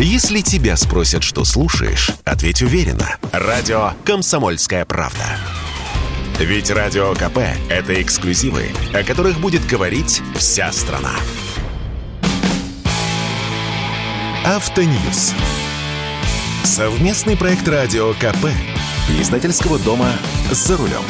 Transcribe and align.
Если 0.00 0.42
тебя 0.42 0.76
спросят, 0.76 1.24
что 1.24 1.44
слушаешь, 1.44 2.12
ответь 2.24 2.62
уверенно. 2.62 3.16
Радио 3.32 3.94
«Комсомольская 4.04 4.84
правда». 4.84 5.24
Ведь 6.38 6.70
Радио 6.70 7.14
КП– 7.14 7.38
это 7.68 8.00
эксклюзивы, 8.00 8.70
о 8.94 9.02
которых 9.02 9.40
будет 9.40 9.66
говорить 9.66 10.22
вся 10.36 10.70
страна. 10.70 11.10
Автоньюз. 14.46 15.34
Совместный 16.62 17.36
проект 17.36 17.66
Радио 17.66 18.12
КП. 18.14 18.46
Издательского 19.20 19.80
дома 19.80 20.12
«За 20.52 20.76
рулем». 20.76 21.02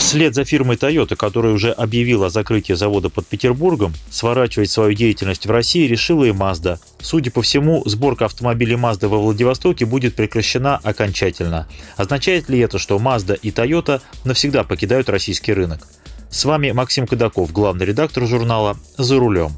Вслед 0.00 0.34
за 0.34 0.44
фирмой 0.44 0.76
Toyota, 0.76 1.14
которая 1.14 1.52
уже 1.52 1.70
объявила 1.70 2.26
о 2.26 2.30
закрытии 2.30 2.72
завода 2.72 3.10
под 3.10 3.26
Петербургом, 3.26 3.92
сворачивать 4.10 4.70
свою 4.70 4.94
деятельность 4.94 5.46
в 5.46 5.50
России 5.50 5.86
решила 5.86 6.24
и 6.24 6.30
Mazda. 6.30 6.78
Судя 7.00 7.30
по 7.30 7.42
всему, 7.42 7.82
сборка 7.86 8.24
автомобилей 8.24 8.74
Mazda 8.74 9.06
во 9.08 9.18
Владивостоке 9.18 9.84
будет 9.84 10.16
прекращена 10.16 10.80
окончательно. 10.82 11.68
Означает 11.96 12.48
ли 12.48 12.58
это, 12.58 12.78
что 12.78 12.96
Mazda 12.96 13.38
и 13.40 13.50
Toyota 13.50 14.00
навсегда 14.24 14.64
покидают 14.64 15.08
российский 15.10 15.52
рынок? 15.52 15.86
С 16.30 16.44
вами 16.44 16.72
Максим 16.72 17.06
Кадаков, 17.06 17.52
главный 17.52 17.86
редактор 17.86 18.26
журнала 18.26 18.78
«За 18.96 19.18
рулем». 19.18 19.52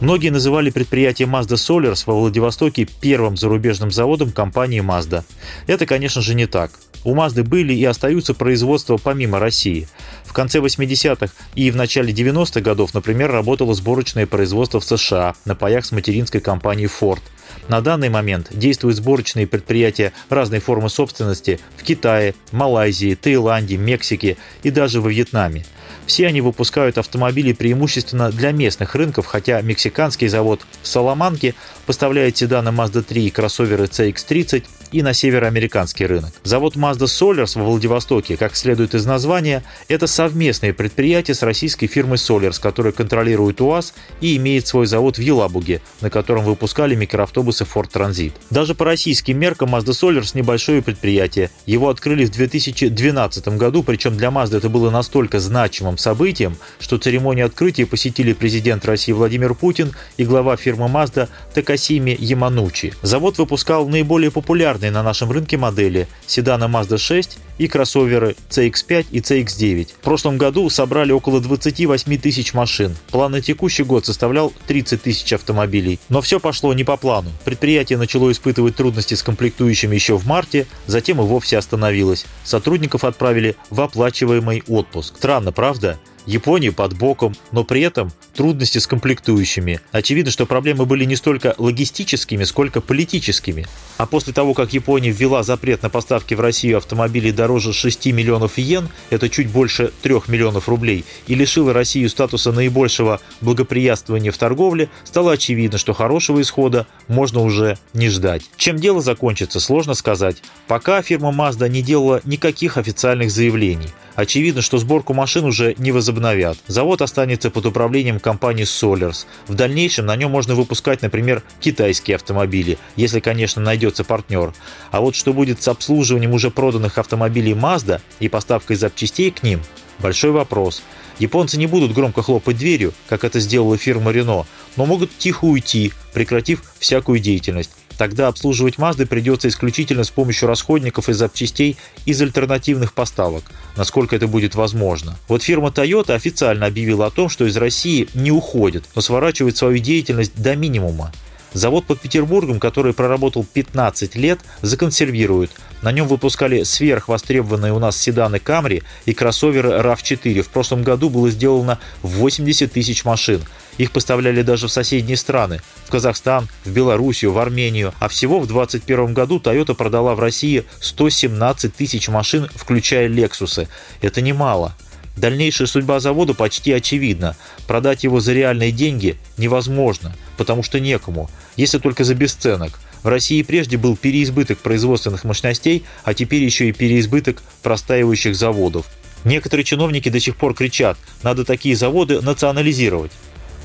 Многие 0.00 0.30
называли 0.30 0.70
предприятие 0.70 1.28
Mazda 1.28 1.56
Solars 1.56 2.02
во 2.06 2.14
Владивостоке 2.14 2.88
первым 3.00 3.36
зарубежным 3.36 3.90
заводом 3.90 4.32
компании 4.32 4.82
Mazda. 4.82 5.24
Это, 5.66 5.86
конечно 5.86 6.22
же, 6.22 6.34
не 6.34 6.46
так. 6.46 6.72
У 7.04 7.14
Mazda 7.14 7.42
были 7.42 7.72
и 7.72 7.84
остаются 7.84 8.34
производства 8.34 8.96
помимо 8.96 9.38
России. 9.38 9.88
В 10.24 10.32
конце 10.32 10.58
80-х 10.58 11.32
и 11.54 11.70
в 11.70 11.76
начале 11.76 12.12
90-х 12.12 12.60
годов, 12.60 12.94
например, 12.94 13.30
работало 13.32 13.74
сборочное 13.74 14.26
производство 14.26 14.80
в 14.80 14.84
США 14.84 15.34
на 15.44 15.54
паях 15.54 15.84
с 15.86 15.92
материнской 15.92 16.40
компанией 16.40 16.88
Ford. 16.88 17.20
На 17.68 17.80
данный 17.80 18.08
момент 18.08 18.48
действуют 18.50 18.96
сборочные 18.96 19.46
предприятия 19.46 20.12
разной 20.28 20.60
формы 20.60 20.88
собственности 20.88 21.58
в 21.76 21.82
Китае, 21.82 22.34
Малайзии, 22.52 23.14
Таиланде, 23.14 23.76
Мексике 23.76 24.36
и 24.62 24.70
даже 24.70 25.00
во 25.00 25.10
Вьетнаме. 25.10 25.64
Все 26.10 26.26
они 26.26 26.40
выпускают 26.40 26.98
автомобили 26.98 27.52
преимущественно 27.52 28.32
для 28.32 28.50
местных 28.50 28.96
рынков, 28.96 29.26
хотя 29.26 29.62
мексиканский 29.62 30.26
завод 30.26 30.60
в 30.82 30.88
Саламанке 30.88 31.54
поставляет 31.86 32.36
седаны 32.36 32.70
Mazda 32.70 33.02
3 33.02 33.26
и 33.26 33.30
кроссоверы 33.30 33.84
CX-30 33.84 34.64
и 34.90 35.02
на 35.02 35.12
североамериканский 35.12 36.06
рынок. 36.06 36.32
Завод 36.42 36.74
Mazda 36.74 37.04
Solars 37.04 37.56
во 37.56 37.64
Владивостоке, 37.64 38.36
как 38.36 38.56
следует 38.56 38.96
из 38.96 39.06
названия, 39.06 39.62
это 39.86 40.08
совместное 40.08 40.72
предприятие 40.72 41.36
с 41.36 41.42
российской 41.42 41.86
фирмой 41.86 42.16
Solars, 42.16 42.60
которая 42.60 42.92
контролирует 42.92 43.60
УАЗ 43.60 43.94
и 44.20 44.36
имеет 44.36 44.66
свой 44.66 44.86
завод 44.86 45.16
в 45.16 45.20
Елабуге, 45.20 45.80
на 46.00 46.10
котором 46.10 46.44
выпускали 46.44 46.96
микроавтобусы 46.96 47.64
Ford 47.64 47.88
Transit. 47.92 48.32
Даже 48.50 48.74
по 48.74 48.84
российским 48.84 49.38
меркам 49.38 49.76
Mazda 49.76 49.92
Solars 49.92 50.32
небольшое 50.34 50.82
предприятие. 50.82 51.50
Его 51.66 51.88
открыли 51.88 52.24
в 52.24 52.30
2012 52.32 53.48
году, 53.56 53.84
причем 53.84 54.16
для 54.16 54.28
Mazda 54.30 54.56
это 54.56 54.68
было 54.68 54.90
настолько 54.90 55.38
значимым 55.38 55.98
событием, 56.00 56.56
что 56.78 56.98
церемонию 56.98 57.46
открытия 57.46 57.86
посетили 57.86 58.32
президент 58.32 58.84
России 58.84 59.12
Владимир 59.12 59.54
Путин 59.54 59.92
и 60.16 60.24
глава 60.24 60.56
фирмы 60.56 60.86
Mazda 60.86 61.28
Такасими 61.54 62.16
Яманучи. 62.18 62.94
Завод 63.02 63.38
выпускал 63.38 63.88
наиболее 63.88 64.30
популярные 64.30 64.90
на 64.90 65.02
нашем 65.02 65.30
рынке 65.30 65.56
модели– 65.56 66.08
седаны 66.26 66.64
Mazda 66.64 66.98
6 66.98 67.38
и 67.60 67.68
кроссоверы 67.68 68.36
CX-5 68.48 69.06
и 69.10 69.20
CX-9. 69.20 69.88
В 69.92 70.02
прошлом 70.02 70.38
году 70.38 70.70
собрали 70.70 71.12
около 71.12 71.42
28 71.42 72.18
тысяч 72.18 72.54
машин. 72.54 72.96
План 73.10 73.32
на 73.32 73.42
текущий 73.42 73.82
год 73.82 74.06
составлял 74.06 74.50
30 74.66 75.02
тысяч 75.02 75.30
автомобилей. 75.34 76.00
Но 76.08 76.22
все 76.22 76.40
пошло 76.40 76.72
не 76.72 76.84
по 76.84 76.96
плану. 76.96 77.30
Предприятие 77.44 77.98
начало 77.98 78.32
испытывать 78.32 78.76
трудности 78.76 79.12
с 79.12 79.22
комплектующими 79.22 79.94
еще 79.94 80.16
в 80.16 80.26
марте, 80.26 80.66
затем 80.86 81.20
и 81.20 81.24
вовсе 81.24 81.58
остановилось. 81.58 82.24
Сотрудников 82.44 83.04
отправили 83.04 83.56
в 83.68 83.82
оплачиваемый 83.82 84.62
отпуск. 84.66 85.16
Странно, 85.18 85.52
правда? 85.52 85.98
Япония 86.26 86.72
под 86.72 86.96
боком, 86.96 87.34
но 87.52 87.64
при 87.64 87.82
этом 87.82 88.12
трудности 88.34 88.78
с 88.78 88.86
комплектующими. 88.86 89.80
Очевидно, 89.92 90.30
что 90.30 90.46
проблемы 90.46 90.86
были 90.86 91.04
не 91.04 91.16
столько 91.16 91.54
логистическими, 91.58 92.44
сколько 92.44 92.80
политическими. 92.80 93.66
А 93.96 94.06
после 94.06 94.32
того, 94.32 94.54
как 94.54 94.72
Япония 94.72 95.10
ввела 95.10 95.42
запрет 95.42 95.82
на 95.82 95.90
поставки 95.90 96.34
в 96.34 96.40
Россию 96.40 96.78
автомобилей 96.78 97.32
дороже 97.32 97.72
6 97.72 98.06
миллионов 98.06 98.58
йен, 98.58 98.88
это 99.10 99.28
чуть 99.28 99.48
больше 99.48 99.92
3 100.02 100.14
миллионов 100.28 100.68
рублей, 100.68 101.04
и 101.26 101.34
лишила 101.34 101.72
Россию 101.72 102.08
статуса 102.08 102.52
наибольшего 102.52 103.20
благоприятствования 103.40 104.32
в 104.32 104.38
торговле, 104.38 104.88
стало 105.04 105.32
очевидно, 105.32 105.78
что 105.78 105.92
хорошего 105.92 106.40
исхода 106.40 106.86
можно 107.08 107.40
уже 107.40 107.78
не 107.92 108.08
ждать. 108.08 108.42
Чем 108.56 108.76
дело 108.76 109.00
закончится, 109.00 109.60
сложно 109.60 109.94
сказать. 109.94 110.42
Пока 110.66 111.02
фирма 111.02 111.30
Mazda 111.30 111.68
не 111.68 111.82
делала 111.82 112.20
никаких 112.24 112.76
официальных 112.76 113.30
заявлений. 113.30 113.88
Очевидно, 114.14 114.62
что 114.62 114.78
сборку 114.78 115.14
машин 115.14 115.44
уже 115.44 115.74
не 115.78 115.92
возобновят. 115.92 116.58
Завод 116.66 117.02
останется 117.02 117.50
под 117.50 117.66
управлением 117.66 118.20
компании 118.20 118.64
Solars. 118.64 119.26
В 119.46 119.54
дальнейшем 119.54 120.06
на 120.06 120.16
нем 120.16 120.30
можно 120.30 120.54
выпускать, 120.54 121.02
например, 121.02 121.42
китайские 121.60 122.16
автомобили, 122.16 122.78
если, 122.96 123.20
конечно, 123.20 123.62
найдется 123.62 124.04
партнер. 124.04 124.52
А 124.90 125.00
вот 125.00 125.14
что 125.14 125.32
будет 125.32 125.62
с 125.62 125.68
обслуживанием 125.68 126.32
уже 126.32 126.50
проданных 126.50 126.98
автомобилей 126.98 127.52
Mazda 127.52 128.00
и 128.18 128.28
поставкой 128.28 128.76
запчастей 128.76 129.30
к 129.30 129.42
ним– 129.42 129.60
большой 130.00 130.30
вопрос. 130.30 130.82
Японцы 131.18 131.58
не 131.58 131.66
будут 131.66 131.92
громко 131.92 132.22
хлопать 132.22 132.56
дверью, 132.56 132.94
как 133.08 133.24
это 133.24 133.40
сделала 133.40 133.76
фирма 133.76 134.10
Renault, 134.10 134.46
но 134.76 134.86
могут 134.86 135.16
тихо 135.18 135.44
уйти, 135.44 135.92
прекратив 136.14 136.62
всякую 136.78 137.20
деятельность. 137.20 137.70
Тогда 138.00 138.28
обслуживать 138.28 138.78
Мазды 138.78 139.04
придется 139.04 139.48
исключительно 139.48 140.04
с 140.04 140.10
помощью 140.10 140.48
расходников 140.48 141.10
и 141.10 141.12
запчастей 141.12 141.76
из 142.06 142.22
альтернативных 142.22 142.94
поставок, 142.94 143.44
насколько 143.76 144.16
это 144.16 144.26
будет 144.26 144.54
возможно. 144.54 145.18
Вот 145.28 145.42
фирма 145.42 145.68
Toyota 145.68 146.14
официально 146.14 146.64
объявила 146.64 147.04
о 147.04 147.10
том, 147.10 147.28
что 147.28 147.44
из 147.44 147.58
России 147.58 148.08
не 148.14 148.30
уходит, 148.30 148.84
но 148.94 149.02
сворачивает 149.02 149.58
свою 149.58 149.76
деятельность 149.80 150.32
до 150.34 150.56
минимума. 150.56 151.12
Завод 151.52 151.84
под 151.84 152.00
Петербургом, 152.00 152.58
который 152.58 152.94
проработал 152.94 153.44
15 153.44 154.14
лет, 154.14 154.40
законсервируют. 154.62 155.50
На 155.82 155.92
нем 155.92 156.08
выпускали 156.08 156.62
сверхвостребованные 156.62 157.72
у 157.72 157.78
нас 157.78 157.96
седаны 157.96 158.36
Camry 158.36 158.82
и 159.06 159.14
кроссоверы 159.14 159.70
RAV4. 159.70 160.42
В 160.42 160.48
прошлом 160.48 160.82
году 160.82 161.08
было 161.08 161.30
сделано 161.30 161.78
80 162.02 162.72
тысяч 162.72 163.04
машин. 163.04 163.42
Их 163.78 163.92
поставляли 163.92 164.42
даже 164.42 164.68
в 164.68 164.72
соседние 164.72 165.16
страны– 165.16 165.60
в 165.90 165.92
Казахстан, 165.92 166.48
в 166.64 166.70
Белоруссию, 166.70 167.32
в 167.32 167.38
Армению. 167.40 167.92
А 167.98 168.06
всего 168.06 168.38
в 168.38 168.46
2021 168.46 169.12
году 169.12 169.40
Toyota 169.40 169.74
продала 169.74 170.14
в 170.14 170.20
России 170.20 170.62
117 170.80 171.74
тысяч 171.74 172.06
машин, 172.08 172.48
включая 172.54 173.08
Lexus. 173.08 173.66
Это 174.00 174.20
немало. 174.20 174.76
Дальнейшая 175.16 175.66
судьба 175.66 175.98
завода 175.98 176.32
почти 176.32 176.72
очевидна. 176.72 177.34
Продать 177.66 178.04
его 178.04 178.20
за 178.20 178.34
реальные 178.34 178.70
деньги 178.70 179.16
невозможно, 179.36 180.14
потому 180.36 180.62
что 180.62 180.78
некому, 180.78 181.28
если 181.56 181.78
только 181.78 182.04
за 182.04 182.14
бесценок. 182.14 182.78
В 183.02 183.08
России 183.08 183.42
прежде 183.42 183.76
был 183.76 183.96
переизбыток 183.96 184.58
производственных 184.58 185.24
мощностей, 185.24 185.84
а 186.04 186.12
теперь 186.12 186.42
еще 186.42 186.68
и 186.68 186.72
переизбыток 186.72 187.42
простаивающих 187.62 188.36
заводов. 188.36 188.86
Некоторые 189.24 189.64
чиновники 189.64 190.08
до 190.08 190.20
сих 190.20 190.36
пор 190.36 190.54
кричат, 190.54 190.98
надо 191.22 191.44
такие 191.44 191.76
заводы 191.76 192.20
национализировать. 192.20 193.12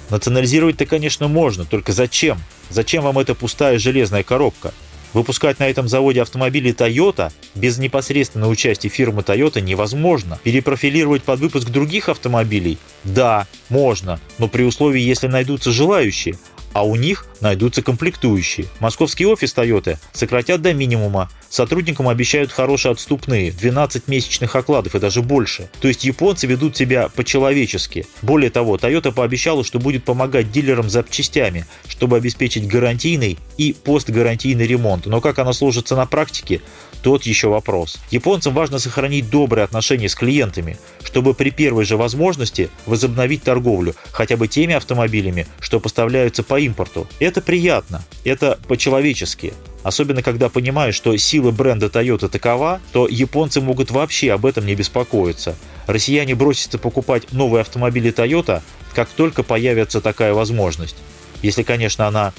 Национализировать-то, 0.09 0.85
конечно, 0.85 1.27
можно, 1.27 1.65
только 1.65 1.91
зачем? 1.91 2.37
Зачем 2.69 3.03
вам 3.03 3.19
эта 3.19 3.35
пустая 3.35 3.79
железная 3.79 4.23
коробка? 4.23 4.73
Выпускать 5.13 5.59
на 5.59 5.69
этом 5.69 5.87
заводе 5.87 6.21
автомобили 6.21 6.75
Toyota 6.75 7.31
без 7.55 7.77
непосредственного 7.77 8.49
участия 8.49 8.89
фирмы 8.89 9.21
Toyota 9.21 9.61
невозможно. 9.61 10.39
Перепрофилировать 10.43 11.23
под 11.23 11.39
выпуск 11.39 11.69
других 11.69 12.09
автомобилей? 12.09 12.77
Да, 13.05 13.47
можно, 13.69 14.19
но 14.39 14.49
при 14.49 14.63
условии, 14.63 15.01
если 15.01 15.27
найдутся 15.27 15.71
желающие 15.71 16.35
а 16.75 16.83
у 16.83 16.97
них 16.97 17.25
найдутся 17.41 17.81
комплектующие. 17.81 18.67
Московский 18.79 19.25
офис 19.25 19.53
Toyota 19.55 19.97
сократят 20.13 20.61
до 20.61 20.73
минимума. 20.73 21.29
Сотрудникам 21.49 22.09
обещают 22.09 22.51
хорошие 22.51 22.91
отступные, 22.91 23.51
12 23.51 24.07
месячных 24.07 24.55
окладов 24.55 24.95
и 24.95 24.99
даже 24.99 25.21
больше. 25.21 25.69
То 25.79 25.87
есть 25.87 26.03
японцы 26.03 26.47
ведут 26.47 26.75
себя 26.75 27.09
по-человечески. 27.09 28.05
Более 28.21 28.49
того, 28.49 28.77
Toyota 28.77 29.11
пообещала, 29.11 29.63
что 29.63 29.79
будет 29.79 30.03
помогать 30.03 30.51
дилерам 30.51 30.89
запчастями, 30.89 31.65
чтобы 31.87 32.17
обеспечить 32.17 32.67
гарантийный 32.67 33.37
и 33.57 33.73
постгарантийный 33.73 34.67
ремонт. 34.67 35.05
Но 35.05 35.21
как 35.21 35.39
оно 35.39 35.53
сложится 35.53 35.95
на 35.95 36.05
практике, 36.05 36.61
тот 37.05 37.21
еще 37.21 37.49
вопрос. 37.49 37.99
Японцам 38.09 38.55
важно 38.55 38.79
сохранить 38.79 39.29
добрые 39.29 39.63
отношения 39.63 40.09
с 40.09 40.15
клиентами, 40.15 40.79
чтобы 41.03 41.35
при 41.35 41.51
первой 41.51 41.85
же 41.85 41.97
возможности 41.97 42.71
возобновить 42.87 43.43
торговлю 43.43 43.95
хотя 44.11 44.37
бы 44.37 44.47
теми 44.47 44.73
автомобилями, 44.73 45.45
что 45.59 45.79
поставляются 45.79 46.41
по 46.41 46.59
импорту. 46.59 47.07
Это 47.25 47.41
приятно, 47.41 48.03
это 48.23 48.59
по-человечески. 48.67 49.55
Особенно 49.81 50.21
когда 50.21 50.47
понимаешь, 50.47 50.93
что 50.93 51.17
сила 51.17 51.49
бренда 51.49 51.87
Toyota 51.87 52.29
такова, 52.29 52.79
то 52.91 53.07
японцы 53.07 53.61
могут 53.61 53.89
вообще 53.89 54.31
об 54.31 54.45
этом 54.45 54.67
не 54.67 54.75
беспокоиться. 54.75 55.55
Россияне 55.87 56.35
бросятся 56.35 56.77
покупать 56.77 57.31
новые 57.31 57.61
автомобили 57.61 58.13
Toyota, 58.13 58.61
как 58.93 59.09
только 59.09 59.41
появится 59.41 60.01
такая 60.01 60.35
возможность. 60.35 60.97
Если, 61.41 61.63
конечно, 61.63 62.05
она 62.05 62.31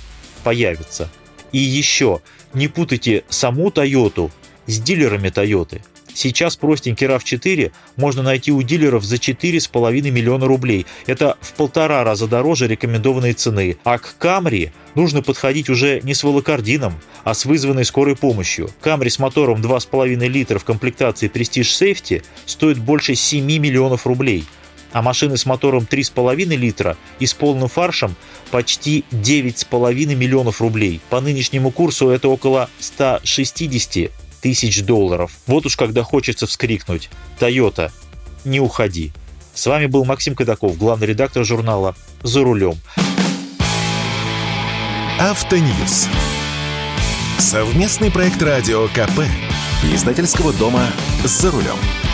появится. 0.45 1.11
И 1.51 1.59
еще, 1.59 2.21
не 2.55 2.69
путайте 2.69 3.25
саму 3.29 3.73
Тойоту 3.73 4.31
с 4.69 4.79
дилерами 4.79 5.31
Тойоты. 5.31 5.83
Сейчас 6.17 6.57
простенький 6.57 7.07
RAV4 7.07 7.73
можно 7.97 8.23
найти 8.23 8.51
у 8.51 8.63
дилеров 8.63 9.05
за 9.05 9.17
4,5 9.17 10.11
миллиона 10.11 10.47
рублей. 10.47 10.87
Это 11.07 11.37
в 11.43 11.53
полтора 11.53 12.05
раза 12.05 12.27
дороже 12.27 12.69
рекомендованной 12.69 13.35
цены. 13.35 13.77
А 13.85 13.99
к 13.99 14.15
Camry 14.19 14.71
нужно 14.95 15.21
подходить 15.21 15.69
уже 15.69 16.01
не 16.05 16.15
с 16.15 16.25
волокордином, 16.25 16.95
а 17.23 17.35
с 17.35 17.45
вызванной 17.45 17.85
скорой 17.85 18.17
помощью. 18.17 18.71
Camry 18.83 19.11
с 19.11 19.19
мотором 19.19 19.61
2,5 19.61 20.27
литра 20.27 20.59
в 20.59 20.65
комплектации 20.65 21.31
Prestige 21.31 21.65
Safety 21.65 22.25
стоит 22.47 22.79
больше 22.79 23.15
7 23.15 23.45
миллионов 23.45 24.07
рублей 24.07 24.47
а 24.93 25.03
машины 25.03 25.37
с 25.37 25.45
мотором 25.45 25.87
3,5 25.91 26.57
литра 26.57 26.97
и 27.19 27.27
с 27.27 27.35
полным 27.35 27.69
фаршем 27.69 28.17
почти 28.51 29.05
9,5 29.11 30.15
миллионов 30.15 30.63
рублей. 30.63 31.03
По 31.11 31.21
нынешнему 31.21 31.71
курсу 31.71 32.09
это 32.09 32.31
около 32.31 32.71
160 32.79 34.11
тысяч 34.47 34.85
долларов. 34.85 35.33
Вот 35.49 35.67
уж 35.67 35.75
когда 35.75 36.05
хочется 36.05 36.47
вскрикнуть 36.47 37.11
«Тойота, 37.41 37.91
не 38.45 38.61
уходи». 38.61 39.13
С 39.55 39.67
вами 39.67 39.87
был 39.87 40.05
Максим 40.05 40.37
Кадаков, 40.37 40.79
главный 40.79 41.09
редактор 41.09 41.45
журнала 41.45 41.97
«За 42.23 42.45
рулем». 42.45 42.77
Автоньюз. 45.19 46.07
Совместный 47.41 48.13
проект 48.13 48.41
радио 48.41 48.87
КП. 48.87 49.23
Издательского 49.93 50.53
дома 50.53 50.87
«За 51.25 51.51
рулем». 51.51 52.06